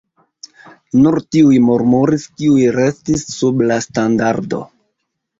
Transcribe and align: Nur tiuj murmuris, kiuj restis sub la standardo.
Nur 1.01 1.17
tiuj 1.35 1.59
murmuris, 1.65 2.25
kiuj 2.39 2.63
restis 2.77 3.25
sub 3.33 3.61
la 3.73 3.77
standardo. 3.89 4.63